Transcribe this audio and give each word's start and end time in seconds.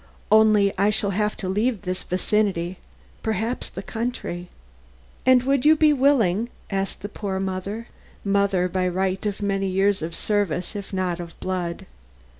Only 0.31 0.73
I 0.79 0.89
shall 0.89 1.11
have 1.11 1.37
to 1.37 1.47
leave 1.47 1.83
this 1.83 2.01
vicinity 2.01 2.79
perhaps 3.21 3.69
the 3.69 3.83
country." 3.83 4.49
"And 5.27 5.43
you 5.43 5.47
would 5.49 5.77
be 5.77 5.93
willing?" 5.93 6.49
asked 6.71 7.01
the 7.03 7.07
poor 7.07 7.39
mother 7.39 7.87
mother 8.25 8.67
by 8.67 8.87
right 8.87 9.23
of 9.27 9.43
many 9.43 9.67
years 9.67 10.01
of 10.01 10.15
service, 10.15 10.75
if 10.75 10.91
not 10.91 11.19
of 11.19 11.39
blood. 11.39 11.85